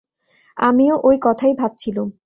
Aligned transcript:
আমিও 0.57 0.95
ঐ 1.03 1.11
কথাই 1.21 1.53
ভাবছিলুম। 1.53 2.11